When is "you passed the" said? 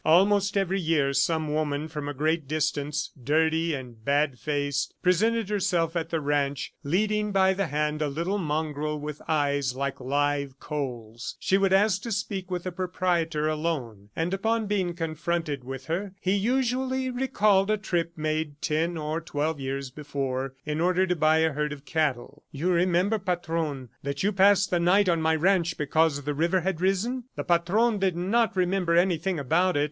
24.23-24.79